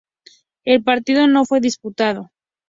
El 0.65 0.83
partido 0.83 1.27
no 1.27 1.45
fue 1.45 1.59
disputado. 1.61 2.31